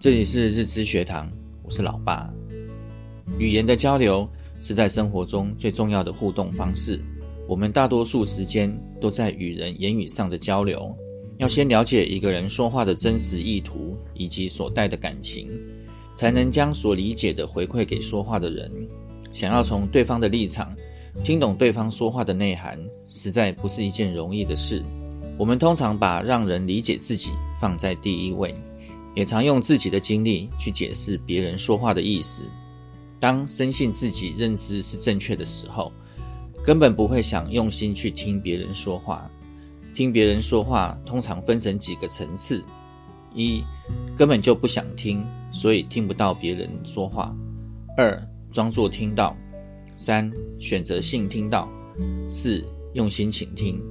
[0.00, 1.30] 这里是日知学堂，
[1.62, 2.32] 我是老爸。
[3.38, 4.26] 语言的交流
[4.62, 6.98] 是在生活中最重要的互动方式。
[7.46, 10.96] 我们大多数时间都在与人言语上的交流，
[11.36, 15.50] 要先了解一个人说话的真实意图以及所带的感情，
[16.14, 18.72] 才能将所理解的回馈给说话的人。
[19.34, 20.74] 想要从对方的立场
[21.22, 22.80] 听懂对方说话的内涵，
[23.10, 24.82] 实在不是一件容易的事。
[25.36, 28.54] 我们通常把让人理解自己放在第一位，
[29.14, 32.44] 也常用自己的经历去解释别人说话的意思。
[33.18, 35.92] 当深信自己认知是正确的时候，
[36.64, 39.30] 根本不会想用心去听别人说话。
[39.92, 42.64] 听别人说话通常分成几个层次：
[43.34, 43.62] 一、
[44.16, 47.34] 根本就不想听，所以听不到别人说话；
[47.96, 48.20] 二、
[48.52, 49.36] 装作听到；
[49.92, 51.68] 三、选择性听到；
[52.28, 53.82] 四、用心倾听。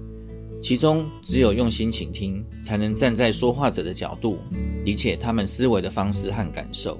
[0.61, 4.37] 其中只有用心倾听，才能站在说话者的角度，
[4.85, 6.99] 理解他们思维的方式和感受。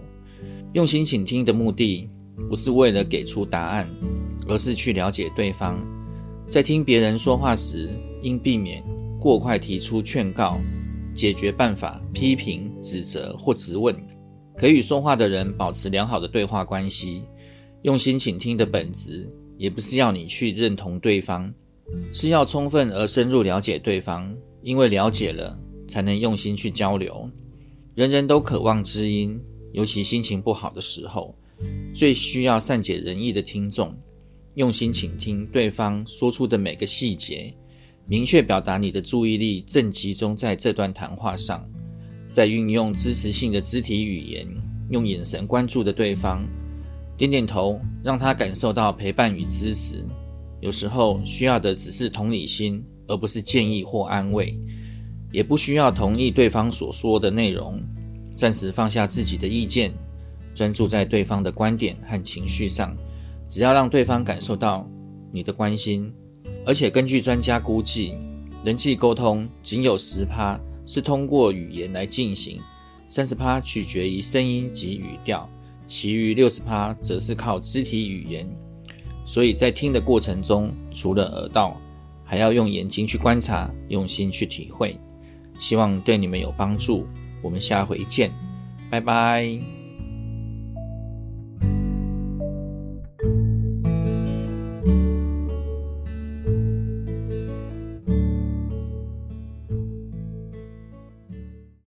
[0.74, 2.10] 用心倾听的目的，
[2.50, 3.88] 不是为了给出答案。
[4.48, 5.80] 而是去了解对方，
[6.50, 7.88] 在听别人说话时，
[8.24, 8.84] 应避免
[9.20, 10.58] 过快提出劝告、
[11.14, 13.96] 解决办法、批评、指责或质问。
[14.58, 17.26] 可与说话的人保持良好的对话关系。
[17.84, 21.54] 用心倾听的本质，也不是要你去认同对方，
[22.14, 24.36] 是要充分而深入了解对方。
[24.62, 27.30] 因为了解了，才能用心去交流。
[27.96, 29.40] 人人都渴望知音，
[29.72, 31.34] 尤其心情不好的时候，
[31.94, 33.96] 最需要善解人意的听众。
[34.56, 37.54] 用心倾听对方说出的每个细节，
[38.06, 41.66] 明确表达你的注意力正集中在这段谈话上，
[42.30, 44.46] 再运用支持性的肢体语言，
[44.90, 46.46] 用眼神关注的对方，
[47.16, 50.06] 点点头，让他感受到陪伴与支持。
[50.62, 54.58] 有时候需要的只是同理心，而不是建议或安慰，
[55.32, 57.82] 也不需要同意对方所说的内容，
[58.36, 59.94] 暂时放下自己的意见，
[60.54, 62.96] 专注在对方的观点和情绪上。
[63.48, 64.88] 只要让对方感受到
[65.32, 66.14] 你的关心，
[66.66, 68.14] 而且根据专家估计，
[68.64, 72.60] 人际沟通仅有十趴是通过语言来进行，
[73.08, 75.50] 三十趴取决于声音及语调，
[75.86, 78.48] 其余六十趴则是靠肢体语言。
[79.30, 81.78] 所以在听的过程中，除了耳道，
[82.26, 85.00] 还要用眼睛去观察，用心去体会。
[85.60, 87.06] 希望对你们有帮助。
[87.44, 88.32] 我们下回见，
[88.90, 89.79] 拜拜。